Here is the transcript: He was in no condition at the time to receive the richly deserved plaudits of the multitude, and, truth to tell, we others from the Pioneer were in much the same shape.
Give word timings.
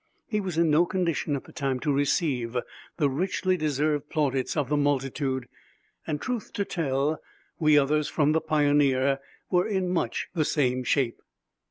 He 0.27 0.41
was 0.41 0.57
in 0.57 0.71
no 0.71 0.87
condition 0.87 1.35
at 1.35 1.43
the 1.43 1.51
time 1.51 1.79
to 1.81 1.93
receive 1.93 2.57
the 2.97 3.07
richly 3.07 3.55
deserved 3.55 4.09
plaudits 4.09 4.57
of 4.57 4.67
the 4.67 4.75
multitude, 4.75 5.47
and, 6.07 6.19
truth 6.19 6.51
to 6.53 6.65
tell, 6.65 7.21
we 7.59 7.77
others 7.77 8.07
from 8.07 8.31
the 8.31 8.41
Pioneer 8.41 9.19
were 9.51 9.67
in 9.67 9.89
much 9.89 10.29
the 10.33 10.43
same 10.43 10.83
shape. 10.83 11.21